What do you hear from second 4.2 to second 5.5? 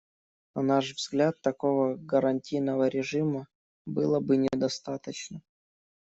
недостаточно.